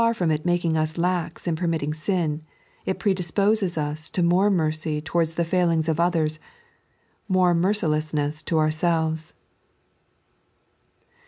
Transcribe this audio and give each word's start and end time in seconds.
21 0.01 0.13
from 0.15 0.31
it 0.31 0.43
making 0.43 0.75
ub 0.75 0.97
lax 0.97 1.45
in 1.47 1.55
permitting 1.55 1.93
sin, 1.93 2.41
it 2.87 2.97
predisposes 2.97 3.75
nn 3.77 4.09
to 4.09 4.23
more 4.23 4.49
mercf 4.49 5.03
towards 5.03 5.35
the 5.35 5.45
failings 5.45 5.87
of 5.87 5.99
others, 5.99 6.39
more 7.27 7.53
mer 7.53 7.71
oilessDess 7.71 8.43
to 8.43 8.57
ourselves. 8.57 9.35